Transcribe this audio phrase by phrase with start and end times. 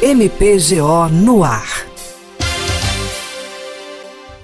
[0.00, 1.84] MPGO no ar.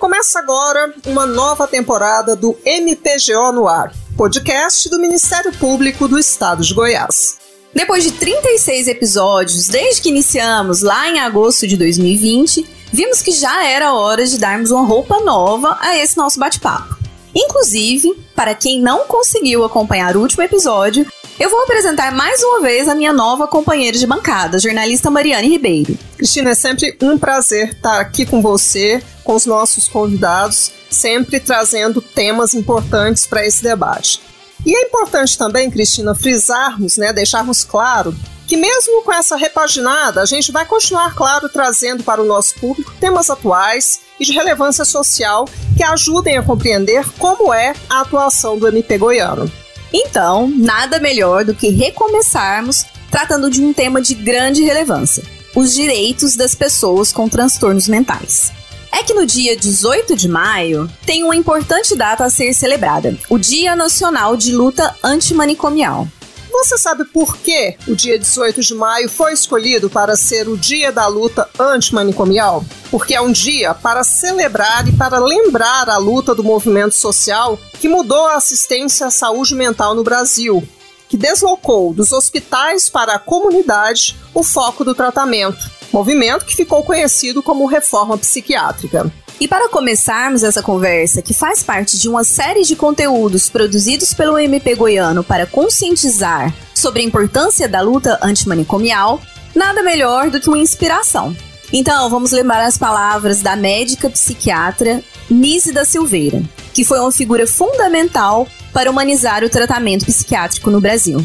[0.00, 6.64] Começa agora uma nova temporada do MPGO no ar, podcast do Ministério Público do Estado
[6.64, 7.38] de Goiás.
[7.72, 13.64] Depois de 36 episódios, desde que iniciamos lá em agosto de 2020, vimos que já
[13.64, 16.98] era hora de darmos uma roupa nova a esse nosso bate-papo.
[17.32, 21.07] Inclusive, para quem não conseguiu acompanhar o último episódio,
[21.38, 25.98] eu vou apresentar mais uma vez a minha nova companheira de bancada, jornalista Mariane Ribeiro.
[26.16, 32.01] Cristina, é sempre um prazer estar aqui com você, com os nossos convidados, sempre trazendo
[32.01, 34.20] temas importantes para esse debate.
[34.65, 38.14] E é importante também, Cristina, frisarmos, né, deixarmos claro
[38.47, 42.92] que mesmo com essa repaginada, a gente vai continuar, claro, trazendo para o nosso público
[43.01, 48.69] temas atuais e de relevância social que ajudem a compreender como é a atuação do
[48.69, 49.51] MP goiano.
[49.97, 55.23] Então, nada melhor do que recomeçarmos tratando de um tema de grande relevância:
[55.55, 58.53] os direitos das pessoas com transtornos mentais.
[58.91, 63.39] É que no dia 18 de maio tem uma importante data a ser celebrada: o
[63.39, 66.09] Dia Nacional de Luta Antimanicomial.
[66.55, 70.92] Você sabe por que o dia 18 de maio foi escolhido para ser o dia
[70.92, 72.64] da luta antimanicomial?
[72.92, 77.88] Porque é um dia para celebrar e para lembrar a luta do movimento social que
[77.88, 80.66] mudou a assistência à saúde mental no Brasil,
[81.08, 87.42] que deslocou dos hospitais para a comunidade o foco do tratamento, movimento que ficou conhecido
[87.42, 89.12] como reforma psiquiátrica.
[89.41, 94.39] E para começarmos essa conversa, que faz parte de uma série de conteúdos produzidos pelo
[94.39, 99.21] MP Goiano para conscientizar sobre a importância da luta antimanicomial,
[99.55, 101.37] nada melhor do que uma inspiração.
[101.73, 107.47] Então, vamos lembrar as palavras da médica psiquiatra Nise da Silveira, que foi uma figura
[107.47, 111.25] fundamental para humanizar o tratamento psiquiátrico no Brasil.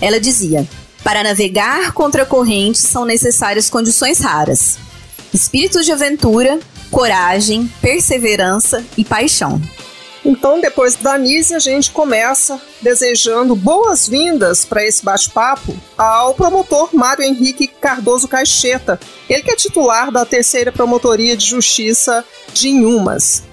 [0.00, 0.68] Ela dizia:
[1.02, 4.76] para navegar contra a corrente são necessárias condições raras:
[5.32, 6.58] espíritos de aventura,
[6.90, 9.60] coragem, perseverança e paixão.
[10.26, 17.22] Então, depois da Nise, a gente começa desejando boas-vindas para esse bate-papo ao promotor Mário
[17.22, 18.98] Henrique Cardoso Caixeta,
[19.30, 23.44] ele que é titular da terceira Promotoria de Justiça de Inhumas.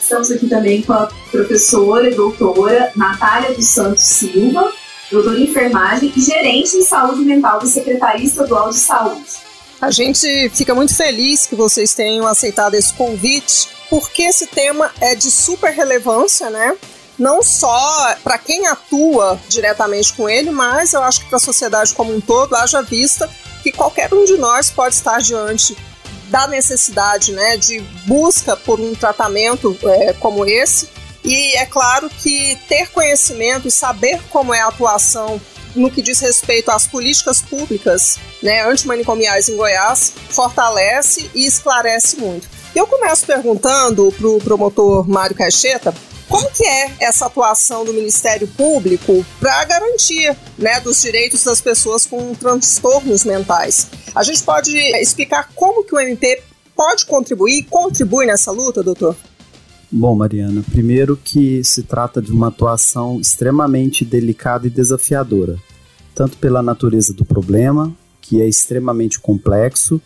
[0.00, 4.72] Estamos aqui também com a professora e doutora Natália dos Santos Silva,
[5.10, 9.45] doutora em enfermagem e gerente em saúde mental da Secretaria Estadual de Saúde.
[9.80, 15.14] A gente fica muito feliz que vocês tenham aceitado esse convite, porque esse tema é
[15.14, 16.76] de super relevância, né?
[17.18, 21.94] Não só para quem atua diretamente com ele, mas eu acho que para a sociedade
[21.94, 23.28] como um todo, haja vista
[23.62, 25.76] que qualquer um de nós pode estar diante
[26.28, 30.88] da necessidade né, de busca por um tratamento é, como esse.
[31.24, 35.40] E é claro que ter conhecimento e saber como é a atuação
[35.74, 42.48] no que diz respeito às políticas públicas né, antimanicomiais em Goiás, fortalece e esclarece muito.
[42.74, 45.94] Eu começo perguntando para o promotor Mário Caixeta
[46.28, 52.04] como que é essa atuação do Ministério Público para garantia né, dos direitos das pessoas
[52.04, 53.88] com transtornos mentais.
[54.14, 56.42] A gente pode explicar como que o MP
[56.74, 59.16] pode contribuir, contribui nessa luta, doutor?
[59.90, 65.56] Bom, Mariana, primeiro que se trata de uma atuação extremamente delicada e desafiadora,
[66.14, 67.94] tanto pela natureza do problema,
[68.26, 70.00] que é extremamente complexo,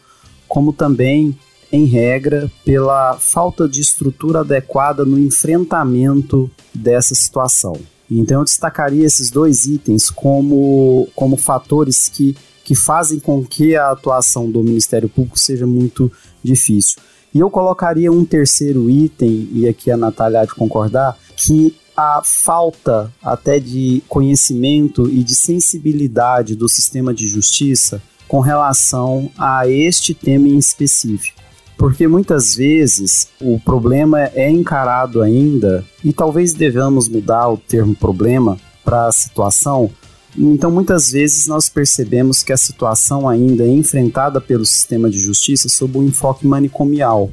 [0.47, 1.39] como também,
[1.73, 7.77] em regra, pela falta de estrutura adequada no enfrentamento dessa situação.
[8.11, 13.91] Então, eu destacaria esses dois itens como, como fatores que, que fazem com que a
[13.91, 16.11] atuação do Ministério Público seja muito
[16.43, 17.01] difícil.
[17.33, 22.23] E eu colocaria um terceiro item, e aqui a Natália há de concordar, que a
[22.25, 30.15] falta até de conhecimento e de sensibilidade do sistema de justiça com relação a este
[30.15, 31.41] tema em específico.
[31.77, 38.57] Porque muitas vezes o problema é encarado ainda, e talvez devamos mudar o termo problema
[38.85, 39.91] para a situação,
[40.39, 45.69] então, muitas vezes nós percebemos que a situação ainda é enfrentada pelo sistema de justiça
[45.69, 47.31] sob um enfoque manicomial.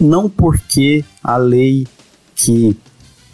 [0.00, 1.86] Não porque a lei
[2.34, 2.76] que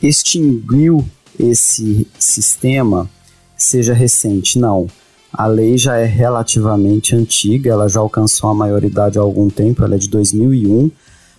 [0.03, 1.03] extinguiu
[1.39, 3.09] esse sistema
[3.57, 4.87] seja recente, não.
[5.33, 9.95] A lei já é relativamente antiga, ela já alcançou a maioridade há algum tempo, ela
[9.95, 10.91] é de 2001,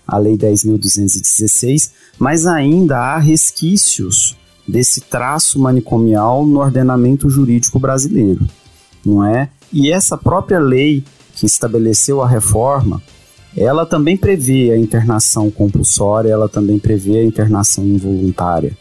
[0.08, 8.48] a Lei 10.216, mas ainda há resquícios desse traço manicomial no ordenamento jurídico brasileiro,
[9.06, 9.50] não é?
[9.72, 11.04] E essa própria lei
[11.36, 13.02] que estabeleceu a reforma,
[13.56, 18.78] ela também prevê a internação compulsória, ela também prevê a internação involuntária.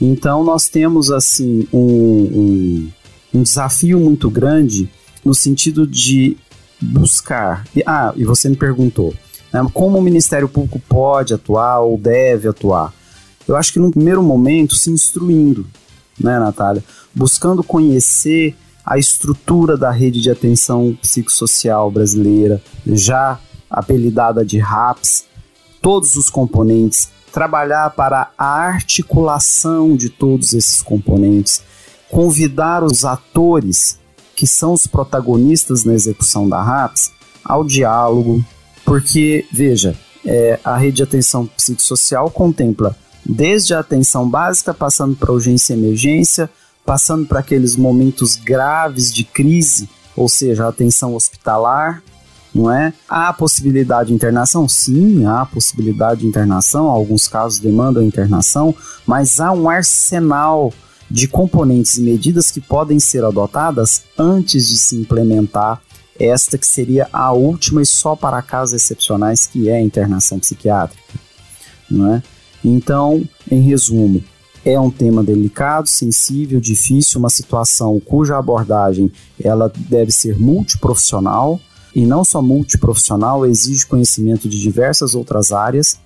[0.00, 2.88] Então nós temos assim um, um,
[3.34, 4.88] um desafio muito grande
[5.24, 6.36] no sentido de
[6.80, 7.64] buscar.
[7.84, 9.12] Ah, e você me perguntou,
[9.52, 12.92] né, como o Ministério Público pode atuar ou deve atuar?
[13.46, 15.66] Eu acho que no primeiro momento se instruindo,
[16.18, 16.82] né, Natália?
[17.14, 23.40] Buscando conhecer a estrutura da rede de atenção psicossocial brasileira, já
[23.70, 25.24] apelidada de RAPS,
[25.80, 31.62] todos os componentes, trabalhar para a articulação de todos esses componentes,
[32.10, 33.98] convidar os atores
[34.36, 37.12] que são os protagonistas na execução da RAPS
[37.44, 38.44] ao diálogo,
[38.84, 45.32] porque, veja, é, a rede de atenção psicossocial contempla desde a atenção básica, passando para
[45.32, 46.50] urgência e emergência,
[46.84, 52.02] passando para aqueles momentos graves de crise, ou seja, a atenção hospitalar,
[52.54, 52.92] não é?
[53.08, 54.68] Há possibilidade de internação?
[54.68, 58.74] Sim, há possibilidade de internação, alguns casos demandam internação,
[59.06, 60.72] mas há um arsenal
[61.10, 65.82] de componentes e medidas que podem ser adotadas antes de se implementar
[66.18, 71.02] esta que seria a última e só para casos excepcionais que é a internação psiquiátrica,
[71.90, 72.22] não é?
[72.64, 74.22] Então, em resumo,
[74.64, 79.12] é um tema delicado, sensível, difícil, uma situação cuja abordagem
[79.42, 81.60] ela deve ser multiprofissional
[81.94, 85.98] e não só multiprofissional, exige conhecimento de diversas outras áreas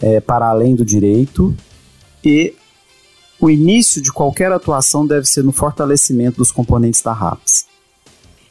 [0.00, 1.54] é, para além do direito
[2.24, 2.54] e
[3.40, 7.66] o início de qualquer atuação deve ser no fortalecimento dos componentes da RAPS.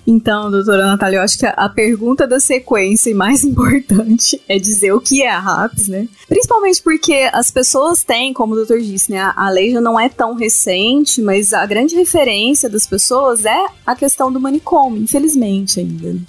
[0.10, 4.94] Então, doutora Natália, eu acho que a, pergunta da sequência e mais importante é dizer
[4.94, 6.08] o que é a RAPS, né?
[6.30, 9.34] Principalmente porque as pessoas têm, como o doutor disse, né?
[9.36, 13.94] A lei já não é tão recente, mas a grande referência das pessoas é a
[13.96, 16.14] questão do manicômio, infelizmente ainda.
[16.14, 16.22] Né?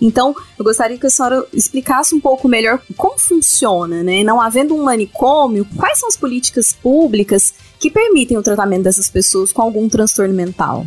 [0.00, 4.24] Então, eu gostaria que a senhora explicasse um pouco melhor como funciona, né?
[4.24, 9.50] Não havendo um manicômio, quais são as políticas públicas que permitem o tratamento dessas pessoas
[9.50, 10.86] com algum transtorno mental?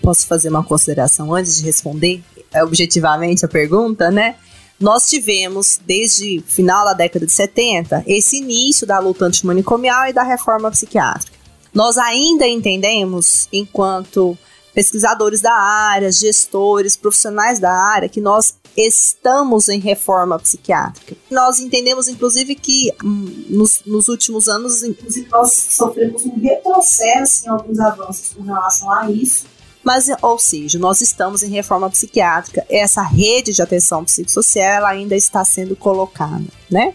[0.00, 4.36] Posso fazer uma consideração antes de responder é, objetivamente a pergunta, né?
[4.78, 10.22] Nós tivemos, desde final da década de 70, esse início da luta antimanicomial e da
[10.22, 11.36] reforma psiquiátrica.
[11.74, 14.38] Nós ainda entendemos, enquanto
[14.72, 18.54] pesquisadores da área, gestores, profissionais da área, que nós
[18.86, 21.16] estamos em reforma psiquiátrica.
[21.30, 27.48] Nós entendemos, inclusive, que hum, nos, nos, últimos anos, inclusive, nós sofremos um retrocesso em
[27.48, 29.46] alguns avanços com relação a isso.
[29.82, 35.44] Mas, ou seja, nós estamos em reforma psiquiátrica, essa rede de atenção psicossocial ainda está
[35.44, 36.94] sendo colocada, né?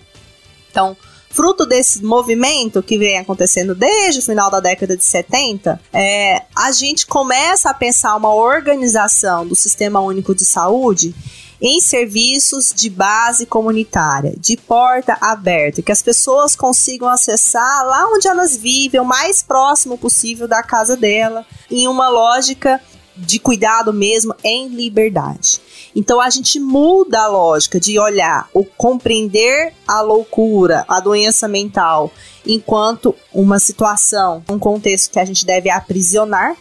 [0.69, 0.95] Então,
[1.29, 6.71] fruto desse movimento que vem acontecendo desde o final da década de 70, é, a
[6.71, 11.15] gente começa a pensar uma organização do Sistema Único de Saúde
[11.65, 18.27] em serviços de base comunitária, de porta aberta, que as pessoas consigam acessar lá onde
[18.27, 22.81] elas vivem, o mais próximo possível da casa dela, em uma lógica
[23.15, 25.61] de cuidado mesmo em liberdade.
[25.95, 32.11] Então a gente muda a lógica de olhar o compreender a loucura, a doença mental,
[32.45, 36.57] enquanto uma situação, um contexto que a gente deve aprisionar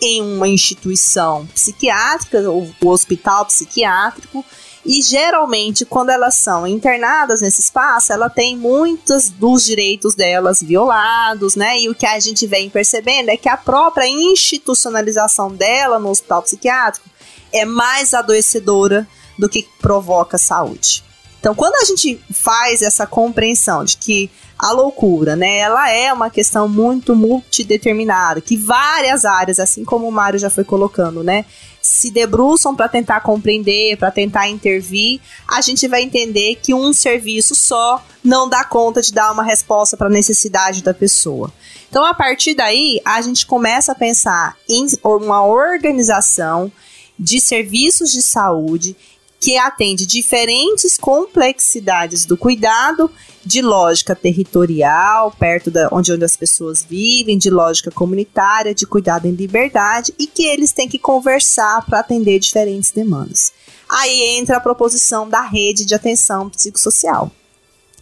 [0.00, 4.44] em uma instituição psiquiátrica, o, o hospital psiquiátrico,
[4.86, 11.56] e geralmente, quando elas são internadas nesse espaço, ela tem muitos dos direitos delas violados,
[11.56, 11.80] né?
[11.80, 16.42] E o que a gente vem percebendo é que a própria institucionalização dela no hospital
[16.42, 17.08] psiquiátrico
[17.52, 19.06] é mais adoecedora
[19.38, 21.04] do que provoca saúde.
[21.38, 26.30] Então, quando a gente faz essa compreensão de que a loucura, né, ela é uma
[26.30, 31.44] questão muito multideterminada, que várias áreas, assim como o Mário já foi colocando, né,
[31.80, 37.54] se debruçam para tentar compreender, para tentar intervir, a gente vai entender que um serviço
[37.54, 41.52] só não dá conta de dar uma resposta para a necessidade da pessoa.
[41.88, 46.70] Então, a partir daí, a gente começa a pensar em uma organização
[47.18, 48.94] de serviços de saúde
[49.40, 53.10] que atende diferentes complexidades do cuidado,
[53.44, 59.26] de lógica territorial, perto da onde, onde as pessoas vivem, de lógica comunitária, de cuidado
[59.26, 63.52] em liberdade, e que eles têm que conversar para atender diferentes demandas.
[63.88, 67.30] Aí entra a proposição da rede de atenção psicossocial,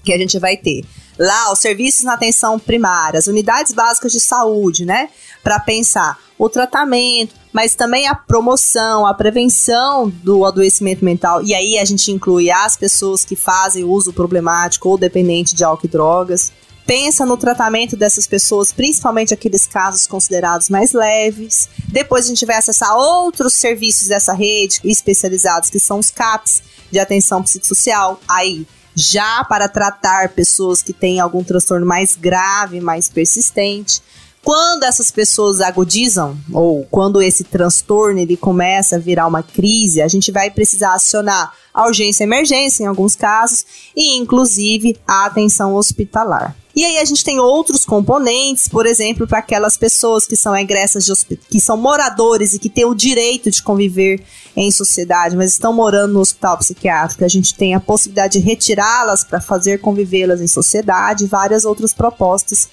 [0.03, 0.85] que a gente vai ter
[1.19, 5.11] lá os serviços na atenção primária, as unidades básicas de saúde, né?
[5.43, 11.43] Para pensar o tratamento, mas também a promoção, a prevenção do adoecimento mental.
[11.43, 15.87] E aí a gente inclui as pessoas que fazem uso problemático ou dependente de álcool
[15.87, 16.53] e drogas.
[16.87, 21.67] Pensa no tratamento dessas pessoas, principalmente aqueles casos considerados mais leves.
[21.89, 26.99] Depois a gente vai acessar outros serviços dessa rede especializados, que são os CAPs de
[26.99, 28.21] atenção psicossocial.
[28.29, 34.03] Aí já para tratar pessoas que têm algum transtorno mais grave, mais persistente
[34.47, 40.07] Quando essas pessoas agudizam, ou quando esse transtorno ele começa a virar uma crise, a
[40.07, 45.75] gente vai precisar acionar a urgência e emergência em alguns casos, e inclusive a atenção
[45.75, 46.55] hospitalar.
[46.77, 51.05] E aí a gente tem outros componentes, por exemplo, para aquelas pessoas que são egressas
[51.05, 54.23] de que são moradores e que têm o direito de conviver
[54.55, 57.25] em sociedade, mas estão morando no hospital psiquiátrico.
[57.25, 62.69] A gente tem a possibilidade de retirá-las para fazer convivê-las em sociedade várias outras propostas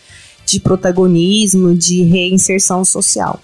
[0.46, 3.40] de protagonismo, de reinserção social.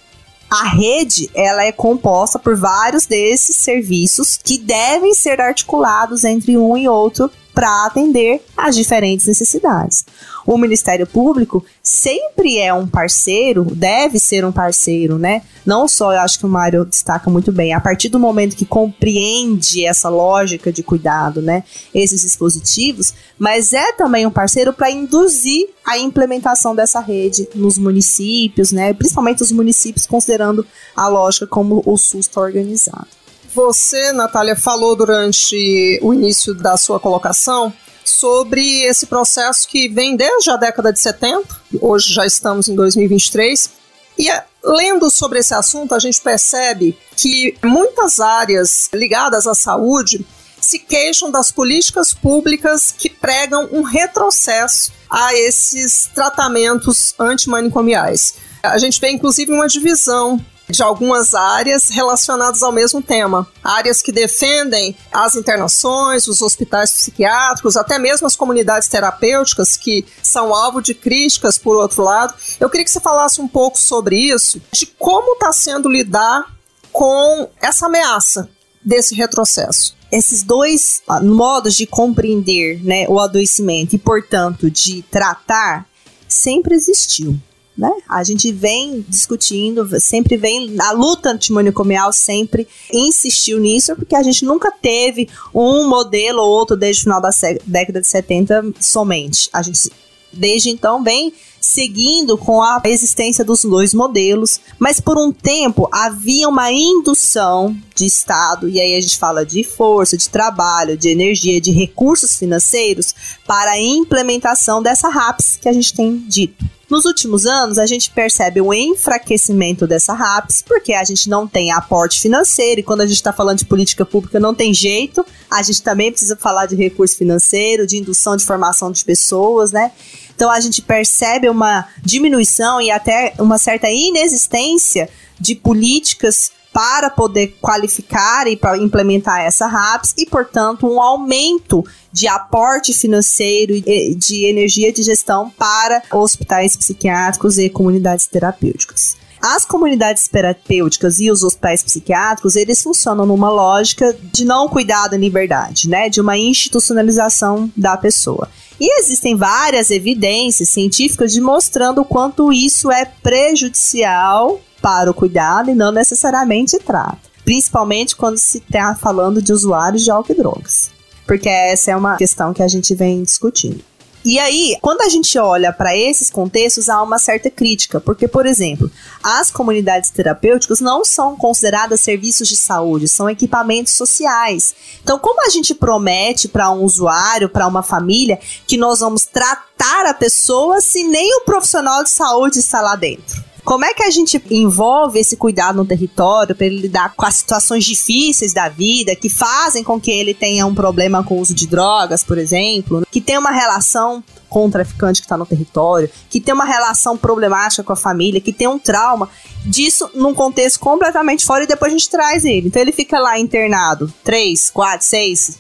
[0.50, 6.76] A rede, ela é composta por vários desses serviços que devem ser articulados entre um
[6.76, 7.30] e outro
[7.60, 10.06] para atender às diferentes necessidades.
[10.48, 15.42] O Ministério Público sempre é um parceiro, deve ser um parceiro, né?
[15.66, 18.64] Não só, eu acho que o Mário destaca muito bem, a partir do momento que
[18.64, 21.66] compreende essa lógica de cuidado, né?
[21.94, 28.72] Esses dispositivos, mas é também um parceiro para induzir a implementação dessa rede nos municípios,
[28.72, 28.94] né?
[28.94, 33.19] Principalmente os municípios, considerando a lógica como o SUS está organizado.
[33.54, 40.50] Você, Natália, falou durante o início da sua colocação sobre esse processo que vem desde
[40.52, 41.44] a década de 70,
[41.82, 43.70] hoje já estamos em 2023,
[44.18, 50.26] e eh, lendo sobre esse assunto, a gente percebe que muitas áreas ligadas à saúde
[50.60, 58.36] se queixam das políticas públicas que pregam um retrocesso a esses tratamentos antimanicomiais.
[58.62, 63.48] A gente vê inclusive uma divisão de algumas áreas relacionadas ao mesmo tema.
[63.64, 70.54] Áreas que defendem as internações, os hospitais psiquiátricos, até mesmo as comunidades terapêuticas que são
[70.54, 72.34] alvo de críticas por outro lado.
[72.60, 76.46] Eu queria que você falasse um pouco sobre isso, de como está sendo lidar
[76.92, 78.50] com essa ameaça
[78.84, 85.88] desse retrocesso esses dois ah, modos de compreender né, o adoecimento e, portanto, de tratar,
[86.28, 87.40] sempre existiu
[87.80, 87.90] né?
[88.10, 94.44] A gente vem discutindo, sempre vem, a luta antimanicomial sempre insistiu nisso, porque a gente
[94.44, 97.30] nunca teve um modelo ou outro desde o final da
[97.66, 99.50] década de 70 somente.
[99.54, 99.90] A gente
[100.32, 106.48] desde então vem seguindo com a existência dos dois modelos, mas por um tempo havia
[106.48, 111.60] uma indução de Estado, e aí a gente fala de força, de trabalho, de energia,
[111.60, 113.14] de recursos financeiros
[113.46, 116.66] para a implementação dessa RAPS que a gente tem dito.
[116.90, 121.72] Nos últimos anos, a gente percebe um enfraquecimento dessa RAPS, porque a gente não tem
[121.72, 125.62] aporte financeiro, e quando a gente está falando de política pública, não tem jeito, a
[125.62, 129.92] gente também precisa falar de recurso financeiro, de indução de formação de pessoas, né?
[130.40, 137.58] Então a gente percebe uma diminuição e até uma certa inexistência de políticas para poder
[137.60, 144.46] qualificar e para implementar essa RAPS e, portanto, um aumento de aporte financeiro e de
[144.46, 149.18] energia de gestão para hospitais psiquiátricos e comunidades terapêuticas.
[149.42, 155.20] As comunidades terapêuticas e os hospitais psiquiátricos, eles funcionam numa lógica de não cuidado em
[155.20, 156.08] liberdade, né?
[156.08, 158.48] De uma institucionalização da pessoa.
[158.80, 165.76] E existem várias evidências científicas demonstrando o quanto isso é prejudicial para o cuidado e
[165.76, 167.18] não necessariamente trata.
[167.44, 170.92] Principalmente quando se está falando de usuários de álcool e drogas.
[171.28, 173.84] Porque essa é uma questão que a gente vem discutindo.
[174.24, 178.46] E aí, quando a gente olha para esses contextos, há uma certa crítica, porque, por
[178.46, 178.92] exemplo,
[179.24, 184.76] as comunidades terapêuticas não são consideradas serviços de saúde, são equipamentos sociais.
[185.02, 190.06] Então, como a gente promete para um usuário, para uma família, que nós vamos tratar
[190.06, 193.49] a pessoa se nem o profissional de saúde está lá dentro?
[193.70, 197.36] Como é que a gente envolve esse cuidado no território para ele lidar com as
[197.36, 201.54] situações difíceis da vida que fazem com que ele tenha um problema com o uso
[201.54, 206.10] de drogas, por exemplo, que tem uma relação com o traficante que está no território,
[206.32, 209.30] que tem uma relação problemática com a família, que tem um trauma,
[209.64, 212.70] disso num contexto completamente fora e depois a gente traz ele.
[212.70, 215.60] Então ele fica lá internado três, quatro, seis,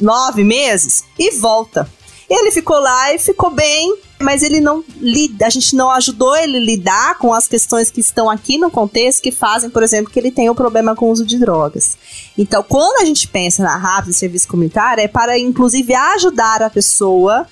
[0.00, 1.86] nove meses e volta.
[2.30, 6.58] Ele ficou lá e ficou bem, mas ele não lida, a gente não ajudou ele
[6.58, 10.18] a lidar com as questões que estão aqui no contexto que fazem, por exemplo, que
[10.18, 11.98] ele tenha um problema com o uso de drogas.
[12.38, 17.48] Então, quando a gente pensa na RAPS, serviço comunitário, é para inclusive ajudar a pessoa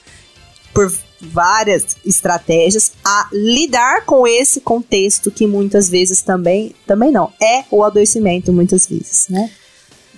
[0.72, 7.64] por várias estratégias a lidar com esse contexto que muitas vezes também, também não, é
[7.68, 9.50] o adoecimento muitas vezes, né?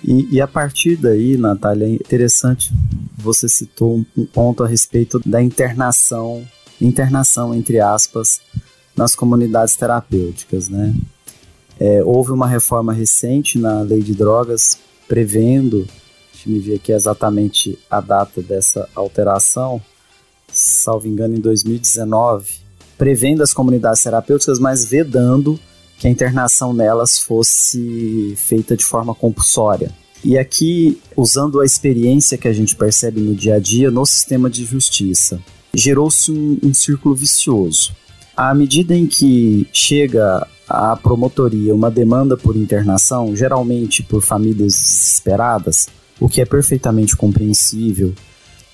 [0.03, 2.71] E, e, a partir daí, Natália, é interessante,
[3.17, 6.43] você citou um ponto a respeito da internação,
[6.81, 8.41] internação entre aspas,
[8.95, 10.93] nas comunidades terapêuticas, né?
[11.79, 14.77] É, houve uma reforma recente na lei de drogas
[15.07, 15.87] prevendo,
[16.31, 19.81] deixa eu ver aqui exatamente a data dessa alteração,
[20.51, 22.59] salvo engano, em 2019,
[22.97, 25.59] prevendo as comunidades terapêuticas, mas vedando
[26.01, 29.91] que a internação nelas fosse feita de forma compulsória.
[30.23, 34.49] E aqui, usando a experiência que a gente percebe no dia a dia no sistema
[34.49, 35.39] de justiça,
[35.71, 37.95] gerou-se um, um círculo vicioso.
[38.35, 45.85] À medida em que chega à promotoria uma demanda por internação, geralmente por famílias desesperadas,
[46.19, 48.11] o que é perfeitamente compreensível,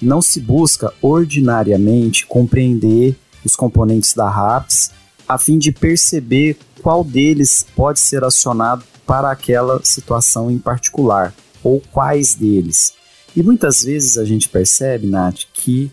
[0.02, 4.92] não se busca ordinariamente compreender os componentes da RAPS
[5.28, 6.58] a fim de perceber
[6.88, 12.94] qual deles pode ser acionado para aquela situação em particular, ou quais deles.
[13.36, 15.92] E muitas vezes a gente percebe, Nath, que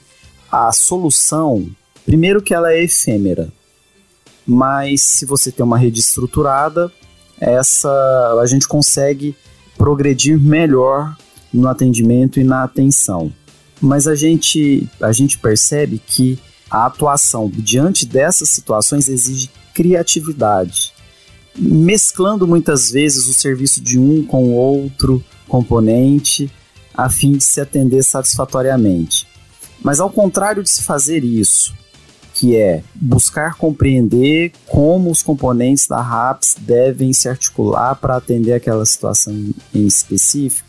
[0.52, 1.68] a solução,
[2.06, 3.52] primeiro que ela é efêmera,
[4.46, 6.92] mas se você tem uma rede estruturada,
[7.40, 9.34] essa a gente consegue
[9.76, 11.16] progredir melhor
[11.52, 13.32] no atendimento e na atenção.
[13.80, 16.38] Mas a gente, a gente percebe que
[16.70, 20.94] a atuação diante dessas situações exige criatividade,
[21.56, 26.50] mesclando muitas vezes o serviço de um com outro componente
[26.94, 29.26] a fim de se atender satisfatoriamente.
[29.82, 31.74] Mas ao contrário de se fazer isso,
[32.32, 38.84] que é buscar compreender como os componentes da RAPS devem se articular para atender aquela
[38.86, 39.32] situação
[39.72, 40.68] em específico,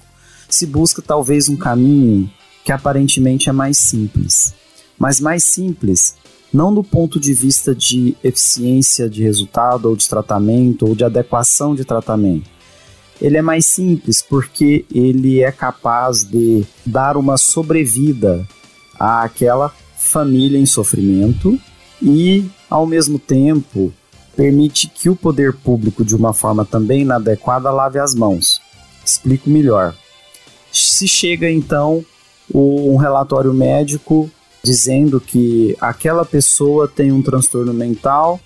[0.49, 2.29] se busca talvez um caminho
[2.63, 4.53] que aparentemente é mais simples.
[4.97, 6.15] Mas mais simples
[6.55, 11.75] não do ponto de vista de eficiência de resultado ou de tratamento ou de adequação
[11.75, 12.49] de tratamento.
[13.21, 18.47] Ele é mais simples porque ele é capaz de dar uma sobrevida
[18.97, 21.59] àquela família em sofrimento
[22.01, 23.93] e, ao mesmo tempo,
[24.35, 28.61] permite que o poder público, de uma forma também inadequada, lave as mãos.
[29.03, 29.93] Explico melhor.
[30.71, 32.05] Se chega então
[32.53, 34.29] um relatório médico
[34.65, 38.39] dizendo que aquela pessoa tem um transtorno mental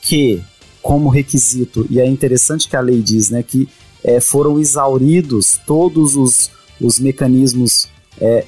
[0.00, 0.40] que,
[0.80, 3.68] como requisito, e é interessante que a lei diz, né, que
[4.04, 6.48] é, foram exauridos todos os,
[6.80, 7.88] os mecanismos
[8.20, 8.46] é,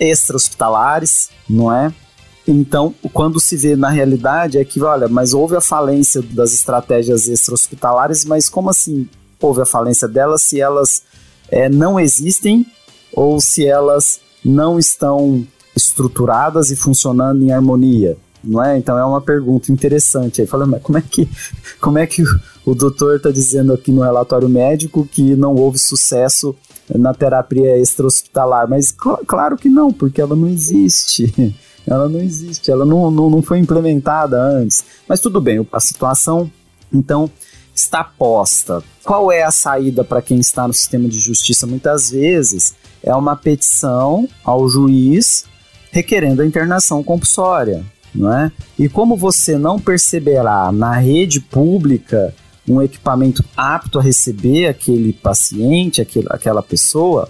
[0.00, 1.94] extra-hospitalares, não é?
[2.46, 7.28] Então, quando se vê na realidade é que, olha, mas houve a falência das estratégias
[7.28, 9.08] extra-hospitalares, mas como assim
[9.40, 11.02] houve a falência delas se elas
[11.48, 12.66] é, não existem
[13.12, 15.46] ou se elas não estão
[15.82, 18.76] estruturadas e funcionando em harmonia, não é?
[18.76, 20.40] Então é uma pergunta interessante.
[20.40, 21.28] Aí fala, mas como é que,
[21.80, 22.26] como é que o,
[22.66, 26.54] o doutor está dizendo aqui no relatório médico que não houve sucesso
[26.94, 28.68] na terapia extra-hospitalar?
[28.68, 31.32] Mas cl claro que não, porque ela não existe.
[31.90, 34.84] Ela não existe, ela não, não, não foi implementada antes.
[35.08, 36.50] Mas tudo bem, a situação,
[36.92, 37.30] então,
[37.74, 38.82] está posta.
[39.02, 41.66] Qual é a saída para quem está no sistema de justiça?
[41.66, 45.44] Muitas vezes é uma petição ao juiz
[45.90, 48.52] requerendo a internação compulsória, não é?
[48.78, 52.34] E como você não perceberá na rede pública
[52.68, 57.28] um equipamento apto a receber aquele paciente, aquele, aquela pessoa,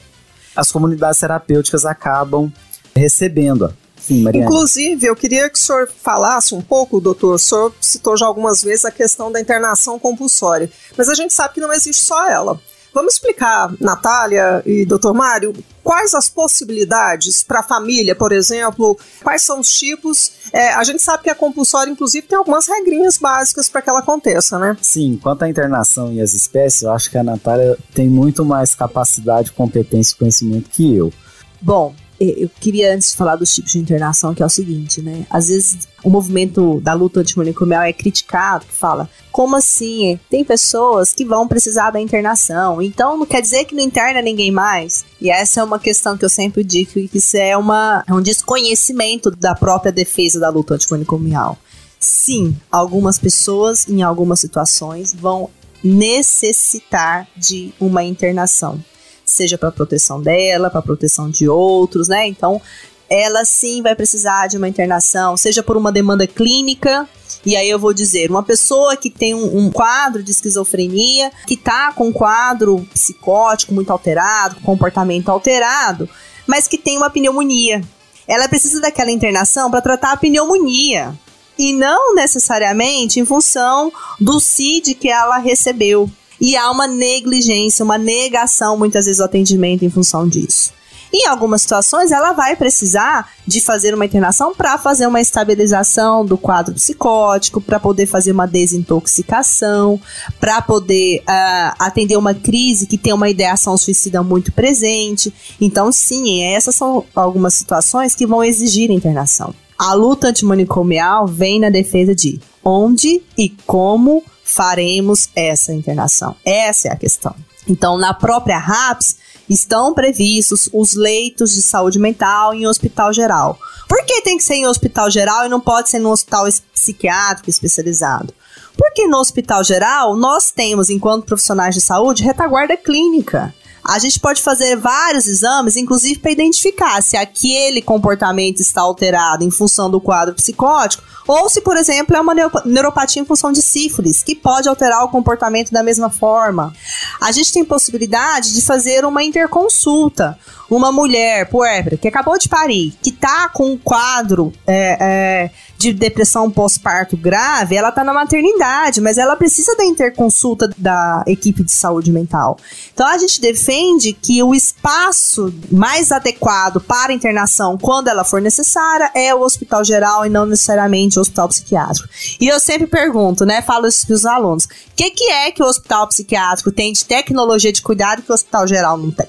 [0.54, 2.52] as comunidades terapêuticas acabam
[2.94, 3.72] recebendo.
[3.96, 4.24] Sim.
[4.34, 7.34] Inclusive, eu queria que o senhor falasse um pouco, doutor.
[7.34, 11.54] O senhor citou já algumas vezes a questão da internação compulsória, mas a gente sabe
[11.54, 12.60] que não existe só ela.
[12.92, 15.12] Vamos explicar, Natália e Dr.
[15.12, 15.52] Mário,
[15.88, 20.32] quais as possibilidades para a família, por exemplo, quais são os tipos.
[20.52, 24.00] É, a gente sabe que a compulsória, inclusive, tem algumas regrinhas básicas para que ela
[24.00, 24.76] aconteça, né?
[24.82, 28.74] Sim, quanto à internação e as espécies, eu acho que a Natália tem muito mais
[28.74, 31.10] capacidade, competência e conhecimento que eu.
[31.58, 35.24] Bom, eu queria antes falar dos tipos de internação, que é o seguinte, né?
[35.30, 40.18] Às vezes o movimento da luta antimanicomial é criticado, que fala, como assim?
[40.28, 44.50] Tem pessoas que vão precisar da internação, então não quer dizer que não interna ninguém
[44.50, 45.04] mais?
[45.20, 48.22] E essa é uma questão que eu sempre digo, que isso é, uma, é um
[48.22, 51.56] desconhecimento da própria defesa da luta antimanicomial.
[52.00, 55.50] Sim, algumas pessoas, em algumas situações, vão
[55.82, 58.82] necessitar de uma internação
[59.30, 62.26] seja para proteção dela, para proteção de outros, né?
[62.26, 62.60] Então,
[63.08, 67.08] ela sim vai precisar de uma internação, seja por uma demanda clínica.
[67.44, 71.56] E aí eu vou dizer, uma pessoa que tem um, um quadro de esquizofrenia, que
[71.56, 76.08] tá com um quadro psicótico muito alterado, comportamento alterado,
[76.46, 77.82] mas que tem uma pneumonia.
[78.26, 81.14] Ela precisa daquela internação para tratar a pneumonia
[81.58, 86.10] e não necessariamente em função do CID que ela recebeu
[86.40, 90.78] e há uma negligência, uma negação muitas vezes do atendimento em função disso.
[91.12, 96.36] Em algumas situações, ela vai precisar de fazer uma internação para fazer uma estabilização do
[96.36, 99.98] quadro psicótico, para poder fazer uma desintoxicação,
[100.38, 105.32] para poder uh, atender uma crise que tem uma ideação suicida muito presente.
[105.58, 109.54] Então, sim, essas são algumas situações que vão exigir internação.
[109.78, 116.34] A luta antimanicomial vem na defesa de onde e como faremos essa internação.
[116.44, 117.34] Essa é a questão.
[117.68, 119.16] Então, na própria RAPS,
[119.48, 123.58] estão previstos os leitos de saúde mental em hospital geral.
[123.88, 127.48] Por que tem que ser em hospital geral e não pode ser no hospital psiquiátrico
[127.48, 128.34] especializado?
[128.76, 133.52] Porque no hospital geral, nós temos, enquanto profissionais de saúde, retaguarda clínica.
[133.84, 139.50] A gente pode fazer vários exames, inclusive para identificar se aquele comportamento está alterado em
[139.50, 144.22] função do quadro psicótico ou se, por exemplo, é uma neuropatia em função de sífilis,
[144.22, 146.72] que pode alterar o comportamento da mesma forma.
[147.20, 150.38] A gente tem possibilidade de fazer uma interconsulta.
[150.70, 155.94] Uma mulher puérpera que acabou de parir, que está com um quadro é, é, de
[155.94, 161.72] depressão pós-parto grave, ela está na maternidade, mas ela precisa da interconsulta da equipe de
[161.72, 162.58] saúde mental.
[162.92, 169.10] Então a gente defende que o espaço mais adequado para internação, quando ela for necessária,
[169.14, 172.08] é o hospital geral e não necessariamente o hospital psiquiátrico.
[172.40, 175.62] E eu sempre pergunto, né, falo isso para os alunos, o que, que é que
[175.62, 179.26] o hospital psiquiátrico tem de tecnologia de cuidado que o hospital geral não tem?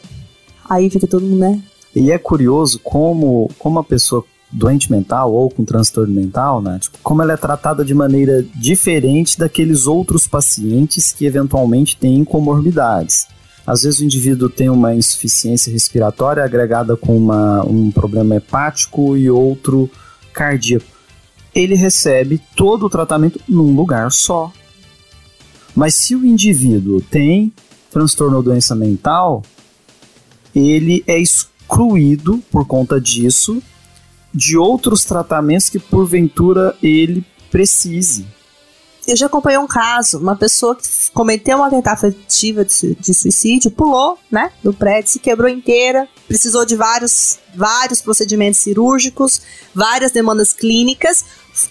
[0.70, 1.62] Aí fica todo mundo, né?
[1.96, 6.80] E é curioso como, como a pessoa doente mental ou com transtorno mental, né?
[6.80, 13.28] Tipo, como ela é tratada de maneira diferente daqueles outros pacientes que eventualmente têm comorbidades.
[13.66, 19.30] Às vezes o indivíduo tem uma insuficiência respiratória agregada com uma, um problema hepático e
[19.30, 19.90] outro
[20.34, 20.99] cardíaco.
[21.54, 24.52] Ele recebe todo o tratamento num lugar só.
[25.76, 27.52] Mas se o indivíduo tem
[27.92, 29.44] transtorno ou doença mental,
[30.54, 33.62] ele é excluído por conta disso
[34.34, 38.28] de outros tratamentos que porventura ele precise.
[39.08, 40.84] Eu já acompanhei um caso, uma pessoa que
[41.14, 47.40] cometeu uma tentativa de suicídio, pulou, né, do prédio, se quebrou inteira, precisou de vários,
[47.56, 49.42] vários procedimentos cirúrgicos,
[49.74, 51.26] várias demandas clínicas,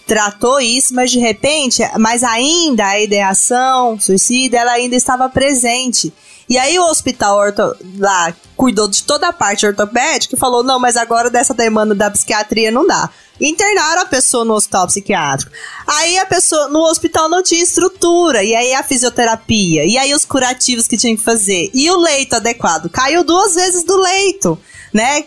[0.07, 6.13] tratou isso, mas de repente, mas ainda a ideação suicida, ela ainda estava presente.
[6.49, 10.81] E aí o hospital orto, lá cuidou de toda a parte ortopédica e falou: não,
[10.81, 13.11] mas agora dessa demanda da psiquiatria não dá.
[13.41, 15.53] Internaram a pessoa no hospital psiquiátrico.
[15.87, 18.43] Aí a pessoa no hospital não tinha estrutura.
[18.43, 19.85] E aí a fisioterapia.
[19.85, 21.71] E aí os curativos que tinha que fazer.
[21.73, 22.89] E o leito adequado.
[22.91, 24.59] Caiu duas vezes do leito,
[24.93, 25.25] né?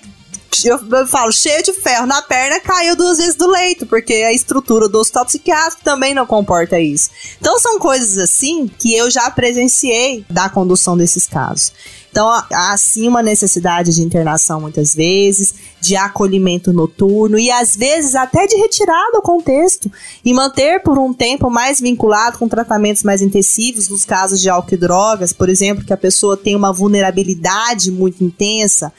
[0.66, 4.34] Eu, eu, falo, cheio de ferro na perna, caiu duas vezes do leito, porque a
[4.34, 7.10] estrutura do hospital psiquiátrico também não comporta isso.
[7.40, 11.72] Então são coisas assim que eu já presenciei da condução desses casos.
[12.12, 18.16] Então, há sim uma necessidade de internação muitas vezes, de acolhimento noturno e às vezes
[18.16, 19.90] até de retirada do contexto
[20.24, 24.76] e manter por um tempo mais vinculado com tratamentos mais intensivos nos casos de álcool
[24.76, 28.92] e drogas, por exemplo, que a pessoa tem uma vulnerabilidade muito intensa,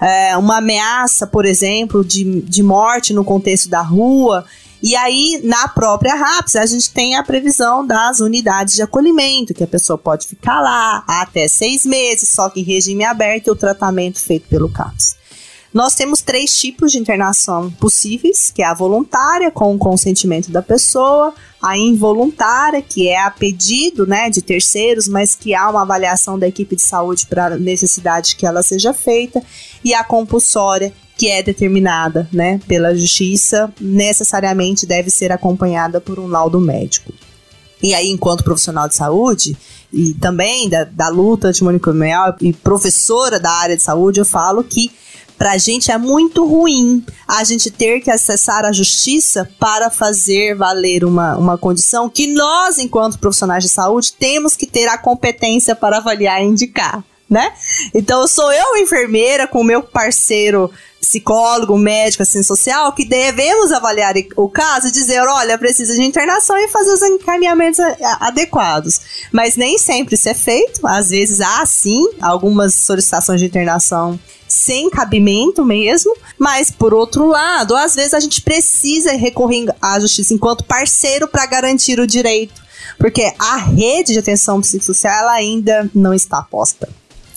[0.00, 4.44] é, uma ameaça, por exemplo, de, de morte no contexto da rua
[4.82, 9.64] e aí, na própria RAPS, a gente tem a previsão das unidades de acolhimento, que
[9.64, 13.56] a pessoa pode ficar lá até seis meses, só que em regime aberto e o
[13.56, 15.16] tratamento feito pelo CAPS.
[15.76, 20.62] Nós temos três tipos de internação possíveis, que é a voluntária, com o consentimento da
[20.62, 26.38] pessoa, a involuntária, que é a pedido né, de terceiros, mas que há uma avaliação
[26.38, 29.42] da equipe de saúde para a necessidade que ela seja feita,
[29.84, 36.26] e a compulsória, que é determinada né, pela justiça, necessariamente deve ser acompanhada por um
[36.26, 37.12] laudo médico.
[37.82, 39.56] E aí, enquanto profissional de saúde,
[39.92, 44.90] e também da, da luta antimanicomial e professora da área de saúde, eu falo que
[45.38, 51.04] Pra gente é muito ruim a gente ter que acessar a justiça para fazer valer
[51.04, 55.98] uma, uma condição que nós, enquanto profissionais de saúde, temos que ter a competência para
[55.98, 57.52] avaliar e indicar né?
[57.92, 60.70] Então sou eu, enfermeira, com o meu parceiro
[61.06, 66.56] psicólogo, médico, assistente social, que devemos avaliar o caso e dizer, olha, precisa de internação
[66.58, 67.78] e fazer os encaminhamentos
[68.20, 69.00] adequados.
[69.30, 70.84] Mas nem sempre isso é feito.
[70.84, 77.74] Às vezes há, sim, algumas solicitações de internação sem cabimento mesmo, mas por outro lado,
[77.74, 82.62] às vezes a gente precisa recorrer à justiça enquanto parceiro para garantir o direito,
[82.96, 86.88] porque a rede de atenção psicossocial ainda não está posta.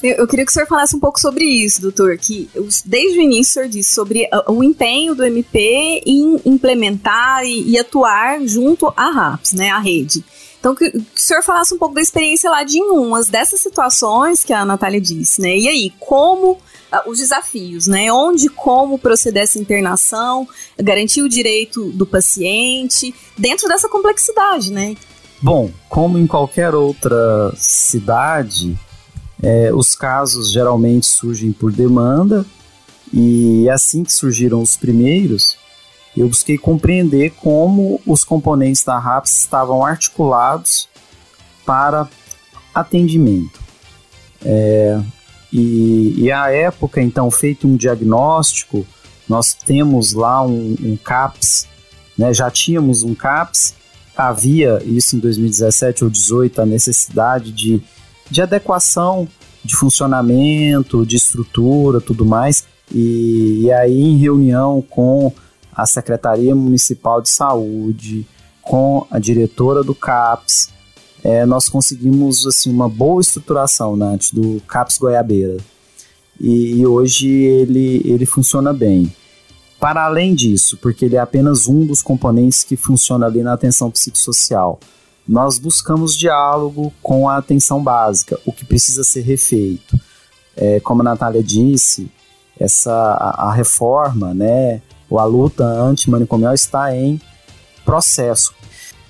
[0.02, 2.50] Eu, queria que o senhor falasse um pouco sobre isso, doutor, que
[2.86, 8.40] desde o início o senhor disse sobre o empenho do MP em implementar e, atuar
[8.46, 10.24] junto à RAPS, né, a rede.
[10.60, 14.44] Então, que, que o senhor falasse um pouco da experiência lá de umas dessas situações
[14.44, 15.58] que a Natália disse, né?
[15.58, 18.12] E aí, como uh, os desafios, né?
[18.12, 20.46] Onde, como proceder essa internação,
[20.78, 24.96] garantir o direito do paciente, dentro dessa complexidade, né?
[25.42, 28.78] Bom, como em qualquer outra cidade,
[29.42, 32.46] é, os casos geralmente surgem por demanda,
[33.14, 35.58] e assim que surgiram os primeiros,
[36.18, 40.90] Eu busquei compreender como os componentes da RAPS estavam articulados
[41.66, 42.10] para
[42.74, 43.60] atendimento.
[44.44, 45.00] É,
[45.54, 48.86] e, e à época, então, feito um diagnóstico,
[49.28, 51.68] nós temos lá um, um CAPS,
[52.18, 53.76] né, já tínhamos um CAPS,
[54.18, 57.82] havia isso em 2017 ou 2018, a necessidade de,
[58.30, 59.28] de adequação
[59.64, 62.66] de funcionamento, de estrutura, tudo mais.
[62.94, 65.32] E, e aí, em reunião com
[65.74, 68.26] a Secretaria Municipal de Saúde,
[68.62, 70.70] com a diretora do CAPS,
[71.24, 75.58] é, nós conseguimos assim uma boa estruturação né, do CAPS Goiabeira.
[76.40, 79.14] E, e, hoje ele, ele funciona bem.
[79.80, 83.92] Para além disso, porque ele é apenas um dos componentes que funciona ali na atenção
[83.92, 84.80] psicossocial,
[85.30, 89.96] nós buscamos diálogo com a atenção básica, o que precisa ser refeito.
[90.58, 92.12] É, como a Natália disse,
[92.60, 97.22] essa, a, a reforma, né, ou a luta antimanicomial está em
[97.86, 98.56] processo.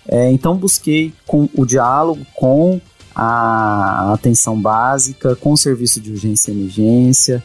[0.05, 2.81] É, então busquei com o diálogo com
[3.15, 7.41] a atenção básica, com o serviço de urgência e emergência,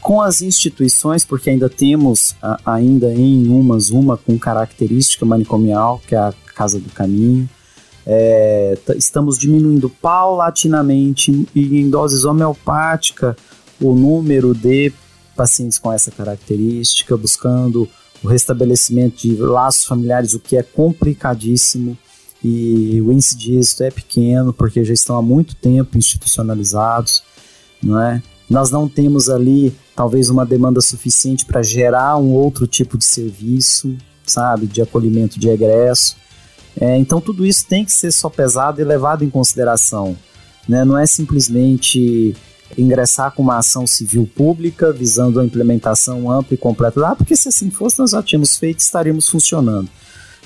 [0.00, 6.16] com as instituições, porque ainda temos a, ainda em umas uma com característica manicomial, que
[6.16, 7.48] é a Casa do Caminho.
[8.06, 13.36] É, estamos diminuindo paulatinamente e em doses homeopática
[13.80, 14.92] o número de
[15.34, 17.88] pacientes com essa característica, buscando
[18.22, 21.98] o restabelecimento de laços familiares, o que é complicadíssimo
[22.42, 27.22] e o índice de êxito é pequeno porque já estão há muito tempo institucionalizados,
[27.82, 28.22] não é?
[28.48, 33.96] Nós não temos ali talvez uma demanda suficiente para gerar um outro tipo de serviço,
[34.24, 36.16] sabe, de acolhimento de egresso.
[36.80, 40.16] É, então tudo isso tem que ser só pesado e levado em consideração,
[40.68, 40.84] né?
[40.84, 42.34] Não é simplesmente
[42.76, 47.06] ingressar com uma ação civil pública visando a implementação ampla e completa.
[47.06, 49.88] Ah, porque se assim fosse nós já tínhamos feito, estaríamos funcionando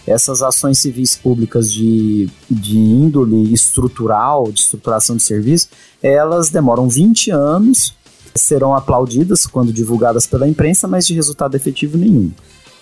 [0.06, 5.68] essas ações civis públicas de, de índole estrutural, de estruturação de serviço,
[6.02, 7.94] elas demoram 20 anos,
[8.34, 12.30] serão aplaudidas quando divulgadas pela imprensa, mas de resultado efetivo nenhum.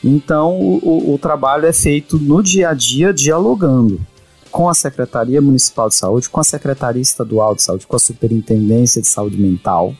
[0.03, 4.01] Então, o, o trabalho é feito no dia a dia, dialogando
[4.51, 9.03] com a Secretaria Municipal de Saúde, com a Secretaria Estadual de Saúde, com a Superintendência
[9.03, 9.95] de Saúde Mental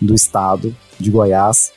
[0.00, 1.72] do Estado de Goiás.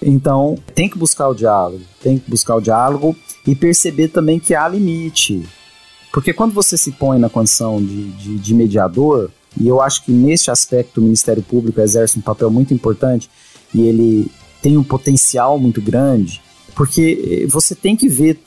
[0.00, 4.54] Então, tem que buscar o diálogo, tem que buscar o diálogo e perceber também que
[4.54, 5.42] há limite.
[6.12, 10.12] Porque quando você se põe na condição de, de, de mediador, e eu acho que
[10.12, 13.30] neste aspecto o Ministério Público exerce um papel muito importante
[13.74, 14.30] e ele
[14.62, 16.42] tem um potencial muito grande,
[16.76, 18.38] porque eh, você tem que ver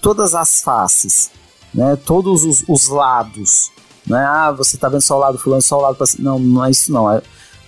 [0.00, 1.30] todas as faces,
[1.74, 1.96] né?
[1.96, 3.72] todos os, os lados.
[4.06, 4.18] Né?
[4.18, 5.98] Ah, você está vendo só o lado fulano, só o lado...
[6.18, 7.10] Não, não é isso não.
[7.10, 7.22] É...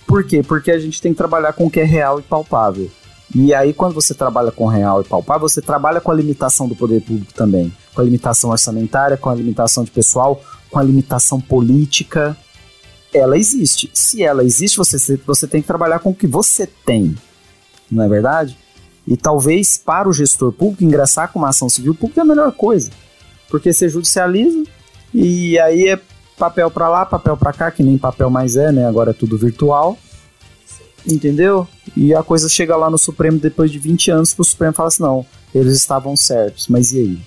[0.07, 0.43] Por quê?
[0.43, 2.89] Porque a gente tem que trabalhar com o que é real e palpável.
[3.33, 6.75] E aí, quando você trabalha com real e palpável, você trabalha com a limitação do
[6.75, 7.73] poder público também.
[7.93, 12.35] Com a limitação orçamentária, com a limitação de pessoal, com a limitação política.
[13.13, 13.89] Ela existe.
[13.93, 17.15] Se ela existe, você, você tem que trabalhar com o que você tem.
[17.89, 18.57] Não é verdade?
[19.07, 22.51] E talvez para o gestor público ingressar com uma ação civil pública é a melhor
[22.51, 22.91] coisa.
[23.49, 24.63] Porque você judicializa
[25.13, 25.99] e aí é
[26.37, 28.87] papel para lá, papel para cá, que nem papel mais é, né?
[28.87, 29.97] Agora é tudo virtual
[31.05, 31.67] entendeu?
[31.95, 34.89] E a coisa chega lá no Supremo depois de 20 anos para o Supremo falar
[34.89, 37.21] assim, não, eles estavam certos, mas e aí?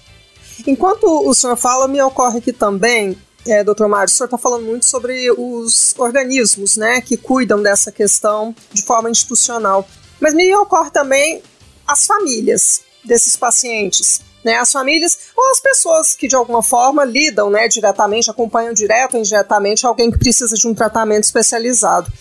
[0.67, 4.65] Enquanto o senhor fala, me ocorre aqui também, é, doutor Mário, o senhor está falando
[4.65, 9.87] muito sobre os organismos, né, que cuidam dessa questão de forma institucional.
[10.21, 11.43] Mas me ocorre também
[11.87, 17.51] as famílias desses pacientes, né, as famílias ou as pessoas que de alguma forma lidam,
[17.51, 22.12] né, diretamente, acompanham direto ou indiretamente alguém que precisa de um tratamento especializado.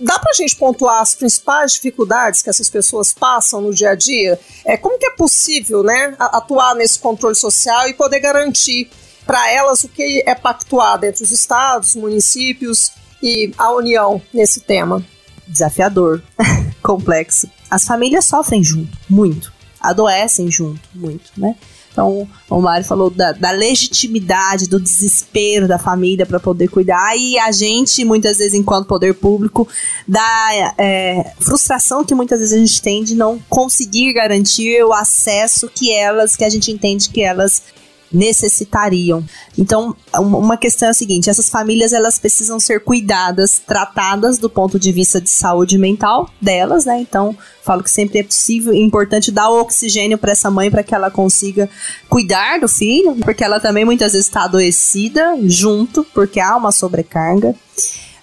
[0.00, 3.94] Dá para a gente pontuar as principais dificuldades que essas pessoas passam no dia a
[3.96, 4.38] dia?
[4.64, 8.88] É, como que é possível né, atuar nesse controle social e poder garantir
[9.26, 15.04] para elas o que é pactuado entre os estados, municípios e a União nesse tema?
[15.48, 16.22] Desafiador,
[16.80, 17.50] complexo.
[17.70, 19.52] As famílias sofrem junto, muito.
[19.80, 21.54] Adoecem junto, muito, né?
[21.98, 27.16] Então, o Mário falou da, da legitimidade, do desespero da família para poder cuidar.
[27.16, 29.66] E a gente, muitas vezes, enquanto poder público,
[30.06, 35.68] da é, frustração que muitas vezes a gente tem de não conseguir garantir o acesso
[35.68, 37.64] que elas, que a gente entende que elas
[38.12, 39.24] necessitariam.
[39.56, 44.78] Então, uma questão é a seguinte: essas famílias elas precisam ser cuidadas, tratadas do ponto
[44.78, 47.00] de vista de saúde mental delas, né?
[47.00, 51.10] Então, falo que sempre é possível importante dar oxigênio para essa mãe para que ela
[51.10, 51.68] consiga
[52.08, 57.54] cuidar do filho, porque ela também muitas vezes está adoecida junto, porque há uma sobrecarga.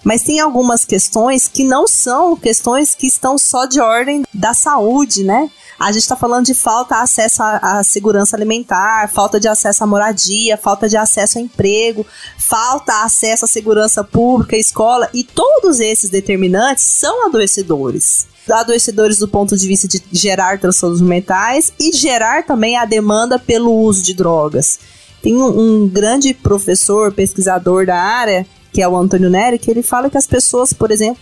[0.06, 5.24] Mas tem algumas questões que não são questões que estão só de ordem da saúde,
[5.24, 5.50] né?
[5.76, 9.82] A gente está falando de falta de acesso à, à, segurança alimentar, falta de acesso
[9.82, 12.06] à moradia, falta de acesso a emprego,
[12.38, 19.26] falta de acesso à segurança pública, escola, e todos esses determinantes são adoecedores adoecedores do
[19.26, 24.14] ponto de vista de gerar transtornos mentais e gerar também a demanda pelo uso de
[24.14, 24.78] drogas.
[25.20, 29.82] Tem um, um grande professor, pesquisador da área, que é o Antônio Neri, que ele
[29.82, 31.16] fala que as pessoas, por exemplo,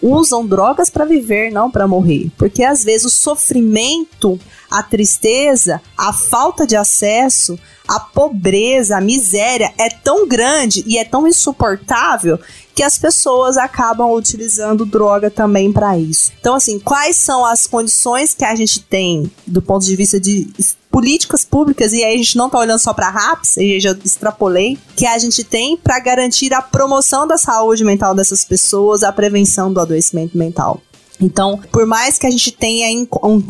[0.00, 2.30] usam drogas para viver, não para morrer.
[2.38, 4.38] Porque às vezes o sofrimento,
[4.70, 11.04] a tristeza, a falta de acesso, a pobreza, a miséria é tão grande e é
[11.04, 12.38] tão insuportável
[12.76, 16.30] que as pessoas acabam utilizando droga também para isso.
[16.38, 20.48] Então, assim, quais são as condições que a gente tem do ponto de vista de
[20.90, 24.76] políticas públicas, e aí a gente não está olhando só para RAPS, eu já extrapolei,
[24.96, 29.72] que a gente tem para garantir a promoção da saúde mental dessas pessoas, a prevenção
[29.72, 30.82] do adoecimento mental.
[31.20, 33.06] Então, por mais que a gente tenha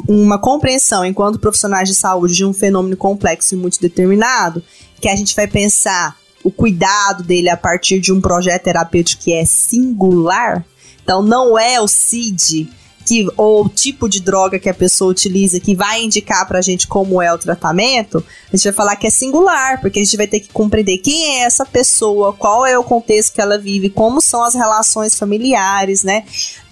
[0.09, 4.63] uma compreensão enquanto profissionais de saúde de um fenômeno complexo e muito determinado,
[5.01, 9.33] que a gente vai pensar o cuidado dele a partir de um projeto terapêutico que
[9.33, 10.65] é singular.
[11.03, 12.69] Então, não é o CID
[13.05, 16.87] que, ou o tipo de droga que a pessoa utiliza que vai indicar pra gente
[16.87, 20.27] como é o tratamento, a gente vai falar que é singular, porque a gente vai
[20.27, 24.21] ter que compreender quem é essa pessoa, qual é o contexto que ela vive, como
[24.21, 26.25] são as relações familiares, né?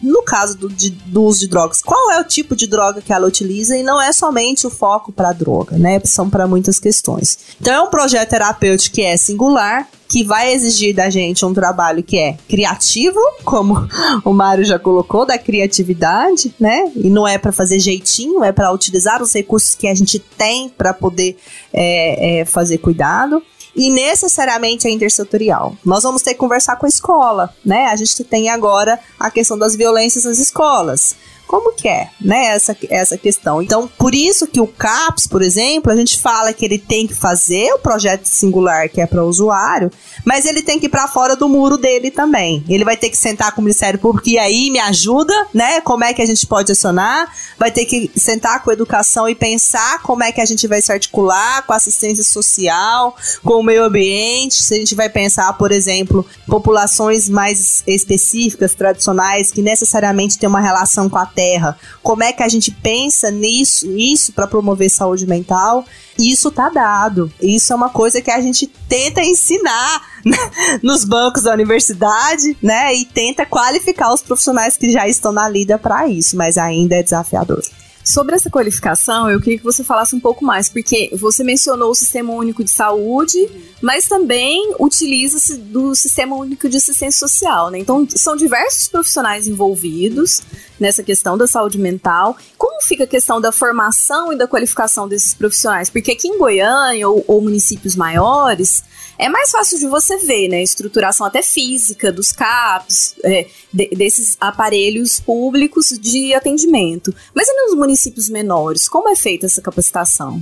[0.02, 3.12] No caso do, de, do uso de drogas, qual é o tipo de droga que
[3.12, 6.00] ela utiliza e não é somente o foco para droga, né?
[6.04, 7.38] São para muitas questões.
[7.60, 12.02] Então é um projeto terapêutico que é singular, que vai exigir da gente um trabalho
[12.02, 13.86] que é criativo, como
[14.24, 16.90] o Mário já colocou, da criatividade, né?
[16.96, 20.70] E não é para fazer jeitinho, é para utilizar os recursos que a gente tem
[20.70, 21.36] para poder
[21.72, 23.42] é, é, fazer cuidado
[23.76, 25.76] e necessariamente é intersetorial.
[25.84, 27.86] Nós vamos ter que conversar com a escola, né?
[27.86, 31.14] A gente tem agora a questão das violências nas escolas
[31.48, 33.62] como que é, né, essa, essa questão.
[33.62, 37.14] Então, por isso que o CAPS, por exemplo, a gente fala que ele tem que
[37.14, 39.90] fazer o projeto singular que é para o usuário,
[40.24, 42.62] mas ele tem que ir para fora do muro dele também.
[42.68, 46.04] Ele vai ter que sentar com o Ministério Público e aí me ajuda, né, como
[46.04, 50.02] é que a gente pode acionar, vai ter que sentar com a educação e pensar
[50.02, 53.84] como é que a gente vai se articular com a assistência social, com o meio
[53.84, 60.48] ambiente, se a gente vai pensar, por exemplo, populações mais específicas, tradicionais, que necessariamente têm
[60.48, 61.78] uma relação com a terra.
[62.02, 65.84] Como é que a gente pensa nisso, isso para promover saúde mental?
[66.18, 67.32] Isso tá dado.
[67.40, 70.02] Isso é uma coisa que a gente tenta ensinar
[70.82, 72.92] nos bancos da universidade, né?
[72.92, 77.04] E tenta qualificar os profissionais que já estão na lida para isso, mas ainda é
[77.04, 77.62] desafiador.
[78.08, 81.94] Sobre essa qualificação, eu queria que você falasse um pouco mais, porque você mencionou o
[81.94, 83.36] Sistema Único de Saúde,
[83.82, 87.78] mas também utiliza-se do Sistema Único de Assistência Social, né?
[87.78, 90.40] Então, são diversos profissionais envolvidos
[90.80, 92.34] nessa questão da saúde mental.
[92.78, 95.90] Como fica a questão da formação e da qualificação desses profissionais?
[95.90, 98.84] Porque aqui em Goiânia ou, ou municípios maiores,
[99.18, 100.62] é mais fácil de você ver, né?
[100.62, 107.12] Estruturação até física dos CAPs, é, de, desses aparelhos públicos de atendimento.
[107.34, 110.40] Mas e nos municípios menores, como é feita essa capacitação?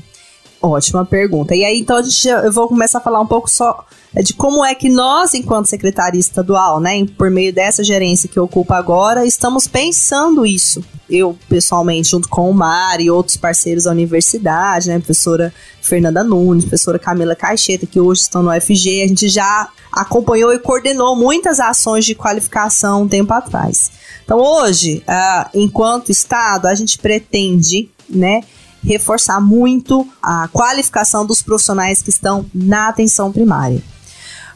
[0.67, 1.55] Ótima pergunta.
[1.55, 3.85] E aí, então, a gente, eu vou começar a falar um pouco só
[4.23, 8.77] de como é que nós, enquanto secretaria estadual, né, por meio dessa gerência que ocupa
[8.77, 10.83] agora, estamos pensando isso.
[11.09, 16.65] Eu, pessoalmente, junto com o Mar e outros parceiros da universidade, né, professora Fernanda Nunes,
[16.65, 21.61] professora Camila Caixeta, que hoje estão no UFG, a gente já acompanhou e coordenou muitas
[21.61, 23.91] ações de qualificação um tempo atrás.
[24.25, 28.43] Então, hoje, uh, enquanto Estado, a gente pretende, né,
[28.87, 33.83] reforçar muito a qualificação dos profissionais que estão na atenção primária.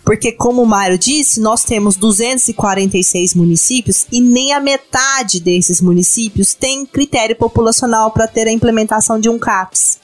[0.04, 6.54] Porque, como o Mário disse, nós temos 246 municípios e nem a metade desses municípios
[6.54, 9.99] tem critério populacional para ter a implementação de um CAPS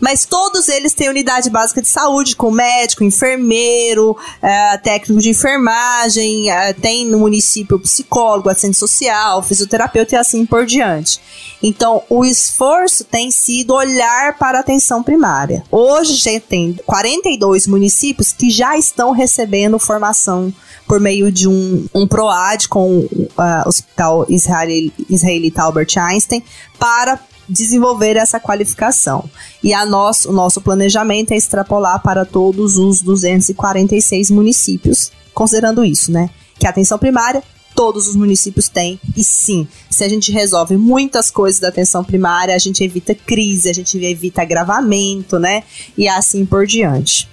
[0.00, 6.50] mas todos eles têm unidade básica de saúde, com médico, enfermeiro, é, técnico de enfermagem,
[6.50, 11.20] é, tem no município psicólogo, assistente social, fisioterapeuta e assim por diante.
[11.62, 15.64] Então, o esforço tem sido olhar para a atenção primária.
[15.70, 20.52] Hoje já tem 42 municípios que já estão recebendo formação
[20.86, 26.42] por meio de um, um PROAD com o uh, Hospital Israelita Albert Einstein
[26.78, 27.18] para
[27.48, 29.28] desenvolver essa qualificação.
[29.62, 36.10] E a nosso, o nosso planejamento é extrapolar para todos os 246 municípios, considerando isso,
[36.10, 36.30] né?
[36.58, 37.42] Que a atenção primária
[37.76, 38.98] todos os municípios têm.
[39.14, 43.68] E sim, se a gente resolve muitas coisas da atenção primária, a gente evita crise,
[43.68, 45.62] a gente evita agravamento, né?
[45.96, 47.28] E assim por diante.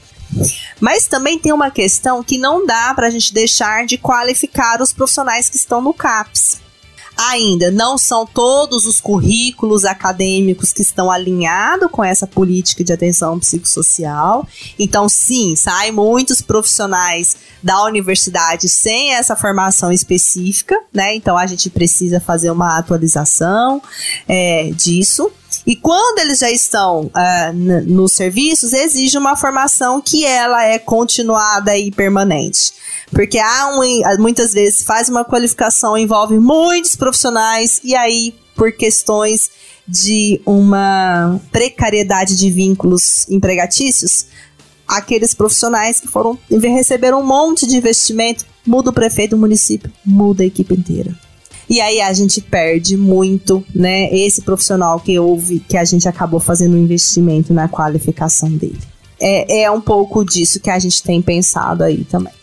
[0.79, 4.91] Mas também tem uma questão que não dá para a gente deixar de qualificar os
[4.91, 6.62] profissionais que estão no CAPS.
[7.15, 13.39] Ainda não são todos os currículos acadêmicos que estão alinhados com essa política de atenção
[13.39, 14.47] psicossocial.
[14.79, 21.15] Então, sim, saem muitos profissionais da universidade sem essa formação específica, né?
[21.15, 23.81] Então, a gente precisa fazer uma atualização
[24.27, 25.31] é, disso.
[25.65, 27.53] E quando eles já estão uh,
[27.85, 32.73] nos serviços, exige uma formação que ela é continuada e permanente.
[33.11, 39.49] Porque há um, muitas vezes faz uma qualificação, envolve muitos profissionais, e aí, por questões
[39.87, 44.25] de uma precariedade de vínculos empregatícios,
[44.87, 50.43] aqueles profissionais que foram receberam um monte de investimento, muda o prefeito do município, muda
[50.43, 51.15] a equipe inteira.
[51.69, 54.13] E aí a gente perde muito, né?
[54.13, 58.81] Esse profissional que houve, que a gente acabou fazendo um investimento na qualificação dele.
[59.19, 62.33] É, é um pouco disso que a gente tem pensado aí também.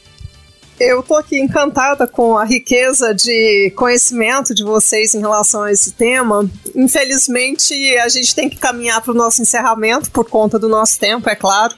[0.81, 5.93] Eu tô aqui encantada com a riqueza de conhecimento de vocês em relação a esse
[5.93, 6.49] tema.
[6.75, 11.29] Infelizmente, a gente tem que caminhar para o nosso encerramento por conta do nosso tempo,
[11.29, 11.75] é claro.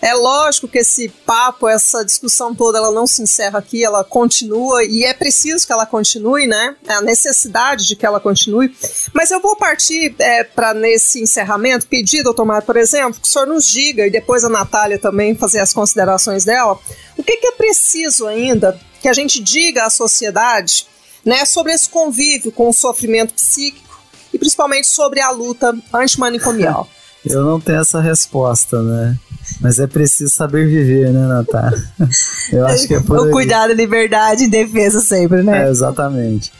[0.00, 4.84] É lógico que esse papo, essa discussão toda, ela não se encerra aqui, ela continua
[4.84, 6.76] e é preciso que ela continue, né?
[6.86, 8.74] É a necessidade de que ela continue.
[9.12, 13.30] Mas eu vou partir é, para nesse encerramento pedir, doutor Mário, por exemplo, que o
[13.30, 16.78] senhor nos diga e depois a Natália também fazer as considerações dela.
[17.16, 20.86] O que, que é preciso ainda que a gente diga à sociedade,
[21.24, 24.00] né, sobre esse convívio com o sofrimento psíquico
[24.32, 26.88] e principalmente sobre a luta antimanicomial?
[27.26, 29.16] Eu não tenho essa resposta, né?
[29.60, 31.82] Mas é preciso saber viver, né, Natália?
[32.52, 35.66] Eu acho que é por O cuidado, liberdade e defesa sempre, né?
[35.66, 36.52] É, exatamente.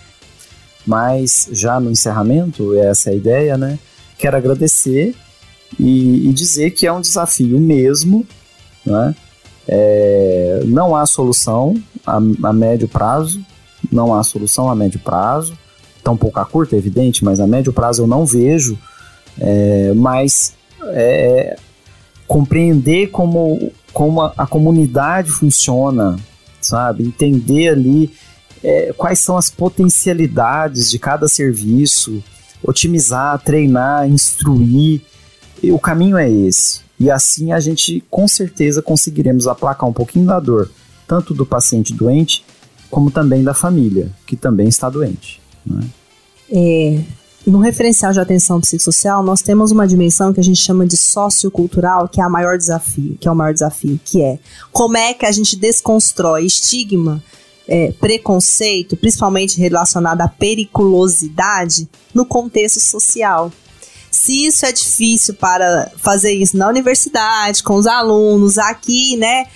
[0.87, 3.79] Mas já no encerramento, essa é a ideia, né?
[4.19, 5.15] Quero agradecer
[5.79, 8.27] e, e dizer que é um desafio mesmo,
[8.85, 9.15] né?
[9.69, 11.75] É, não há solução
[12.07, 13.45] a, a, médio prazo,
[13.91, 15.59] não há solução a médio prazo,
[16.05, 18.79] tampouco a curto, é evidente, mas a médio prazo eu não vejo,
[19.39, 21.57] é, mas é,
[22.27, 26.17] compreender como, como a, a comunidade funciona,
[26.61, 27.05] sabe?
[27.05, 28.13] Entender ali
[28.63, 32.23] é, quais são as potencialidades de cada serviço,
[32.63, 35.03] otimizar, treinar, instruir.
[35.65, 36.81] O caminho é esse.
[36.99, 40.71] E assim a gente com certeza conseguiremos aplacar um pouquinho da dor,
[41.07, 42.45] tanto do paciente doente,
[42.91, 45.41] como também da família, que também está doente.
[45.65, 45.85] Né?
[46.51, 47.01] É,
[47.47, 52.09] no referencial de atenção psicossocial, nós temos uma dimensão que a gente chama de sociocultural,
[52.09, 54.39] que é a maior desafio, que é o maior desafio, que é
[54.73, 57.23] como é que a gente desconstrói estigma,
[57.69, 63.53] é, preconceito, principalmente relacionado à periculosidade, no contexto social.
[64.11, 69.47] Se isso é difícil para fazer isso na universidade, com os alunos, aqui, né,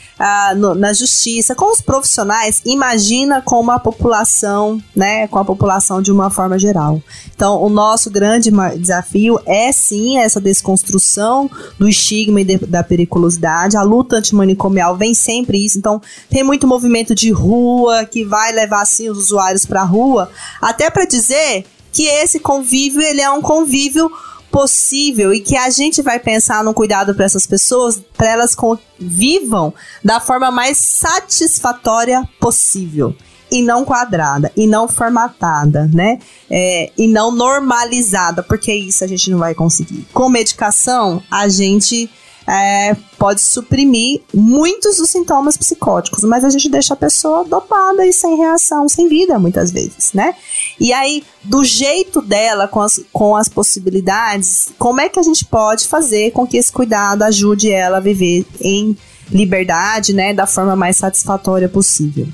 [0.56, 6.12] no, na justiça, com os profissionais, imagina com uma população, né, com a população de
[6.12, 7.02] uma forma geral.
[7.34, 13.76] Então, o nosso grande desafio é sim essa desconstrução do estigma e de, da periculosidade.
[13.76, 15.78] A luta antimanicomial vem sempre isso.
[15.78, 20.30] Então, tem muito movimento de rua que vai levar assim os usuários para a rua,
[20.60, 24.10] até para dizer que esse convívio ele é um convívio
[24.50, 28.56] possível e que a gente vai pensar no cuidado para essas pessoas, para elas
[28.98, 29.72] vivam
[30.04, 33.14] da forma mais satisfatória possível
[33.50, 36.20] e não quadrada, e não formatada, né?
[36.48, 40.06] É, e não normalizada, porque isso a gente não vai conseguir.
[40.12, 42.08] Com medicação, a gente
[42.50, 48.12] é, pode suprimir muitos dos sintomas psicóticos, mas a gente deixa a pessoa dopada e
[48.12, 50.34] sem reação, sem vida, muitas vezes, né?
[50.78, 55.44] E aí, do jeito dela, com as, com as possibilidades, como é que a gente
[55.44, 58.98] pode fazer com que esse cuidado ajude ela a viver em
[59.30, 62.26] liberdade, né, da forma mais satisfatória possível?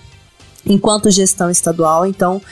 [0.68, 2.04] enquanto gestão estadual.
[2.04, 2.42] Então,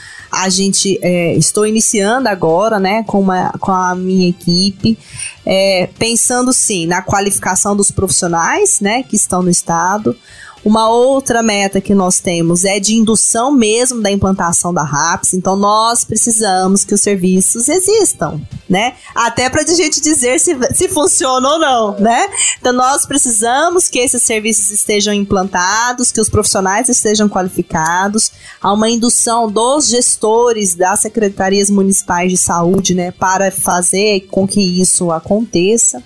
[0.43, 4.99] a gente é, estou iniciando agora, né, com, uma, com a minha equipe,
[5.45, 10.17] é, pensando sim na qualificação dos profissionais, né, que estão no estado,
[10.65, 15.57] uma outra meta que nós temos é de indução mesmo da implantação da RAPS, então
[15.57, 18.95] nós precisamos que os serviços existam, né?
[19.15, 22.29] Até para a gente dizer se, se funciona ou não, né?
[22.59, 28.89] Então nós precisamos que esses serviços estejam implantados, que os profissionais estejam qualificados, há uma
[28.89, 36.03] indução dos gestores das secretarias municipais de saúde, né, para fazer com que isso aconteça.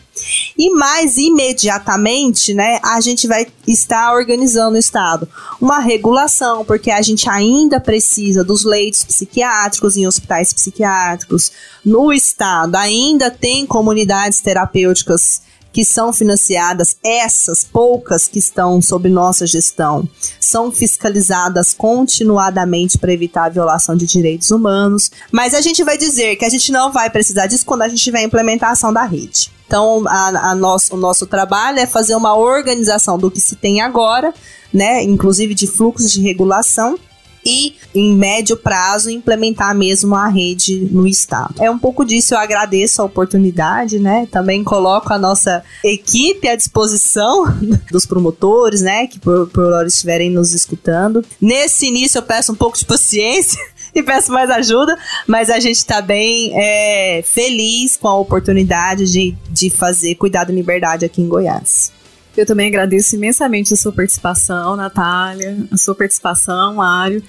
[0.57, 5.29] E mais imediatamente, né, a gente vai estar organizando no estado
[5.61, 11.53] uma regulação, porque a gente ainda precisa dos leitos psiquiátricos em hospitais psiquiátricos.
[11.85, 15.43] No estado ainda tem comunidades terapêuticas
[15.73, 20.09] que são financiadas, essas poucas que estão sob nossa gestão,
[20.41, 25.11] são fiscalizadas continuadamente para evitar a violação de direitos humanos.
[25.31, 28.03] Mas a gente vai dizer que a gente não vai precisar disso quando a gente
[28.03, 29.53] tiver a implementação da rede.
[29.69, 33.83] Então, a, a nosso, o nosso trabalho é fazer uma organização do que se tem
[33.83, 34.33] agora,
[34.73, 36.99] né, inclusive de fluxos de regulação,
[37.45, 41.55] e, em médio prazo, implementar mesmo a rede no estado.
[41.59, 44.27] É um pouco disso, eu agradeço a oportunidade, né?
[44.31, 47.45] Também coloco a nossa equipe à disposição
[47.91, 49.07] dos promotores, né?
[49.07, 51.25] Que por, por hora estiverem nos escutando.
[51.41, 53.59] Nesse início, eu peço um pouco de paciência
[53.99, 59.37] e peço mais ajuda, mas a gente está bem é, feliz com a oportunidade de,
[59.51, 61.93] de fazer Cuidado e Liberdade aqui em Goiás.
[62.39, 67.21] Eu também agradeço imensamente a sua participação, Natália, a sua participação, Mário.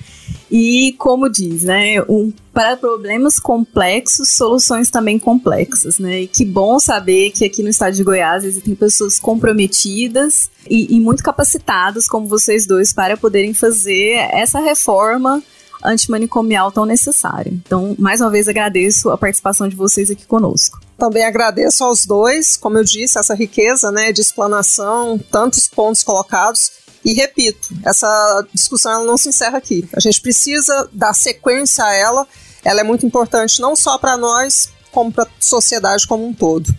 [0.52, 6.22] E como diz, né, um, para problemas complexos, soluções também complexas, né?
[6.22, 11.00] E que bom saber que aqui no estado de Goiás existem pessoas comprometidas e, e
[11.00, 15.42] muito capacitadas, como vocês dois, para poderem fazer essa reforma
[15.84, 17.52] antimanicomial tão necessária.
[17.52, 20.80] Então, mais uma vez agradeço a participação de vocês aqui conosco.
[20.98, 26.72] Também agradeço aos dois, como eu disse, essa riqueza né, de explanação, tantos pontos colocados.
[27.04, 29.88] E repito, essa discussão ela não se encerra aqui.
[29.94, 32.28] A gente precisa dar sequência a ela.
[32.64, 36.70] Ela é muito importante não só para nós, como para a sociedade como um todo.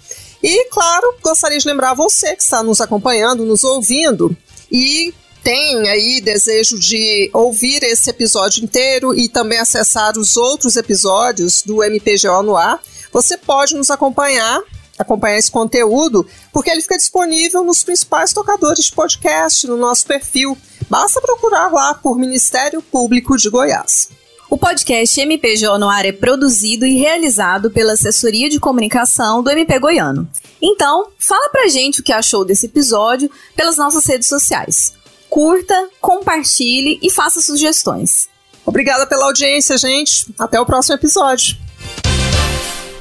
[0.43, 4.37] E, claro, gostaria de lembrar você que está nos acompanhando, nos ouvindo,
[4.71, 5.13] e
[5.43, 11.83] tem aí desejo de ouvir esse episódio inteiro e também acessar os outros episódios do
[11.83, 12.81] MPGO no ar,
[13.13, 14.61] você pode nos acompanhar,
[14.99, 20.57] acompanhar esse conteúdo, porque ele fica disponível nos principais tocadores de podcast, no nosso perfil.
[20.89, 24.11] Basta procurar lá por Ministério Público de Goiás.
[24.49, 29.79] O podcast MPGO no ar é produzido e realizado pela Assessoria de Comunicação do MP
[29.79, 30.29] Goiano.
[30.61, 35.00] Então, fala pra gente o que achou desse episódio pelas nossas redes sociais
[35.31, 38.29] curta, compartilhe e faça sugestões.
[38.67, 40.27] Obrigada pela audiência, gente.
[40.39, 41.57] Até o próximo episódio.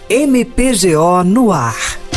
[0.09, 2.08] MPGO no ar.